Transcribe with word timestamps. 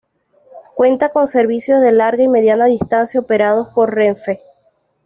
Cuenta 0.73 1.09
con 1.09 1.27
servicios 1.27 1.79
de 1.79 1.91
larga 1.91 2.23
y 2.23 2.27
media 2.27 2.55
distancia 2.65 3.19
operados 3.19 3.67
por 3.67 3.93
Renfe. 3.93 4.41